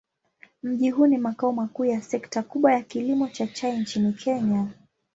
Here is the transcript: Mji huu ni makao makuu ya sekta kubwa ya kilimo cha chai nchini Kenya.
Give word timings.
Mji 0.63 0.89
huu 0.89 1.07
ni 1.07 1.17
makao 1.17 1.51
makuu 1.53 1.85
ya 1.85 2.01
sekta 2.01 2.43
kubwa 2.43 2.73
ya 2.73 2.81
kilimo 2.81 3.27
cha 3.29 3.47
chai 3.47 3.77
nchini 3.79 4.13
Kenya. 4.13 4.67